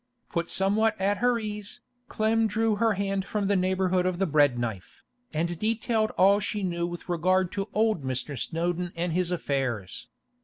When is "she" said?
6.39-6.63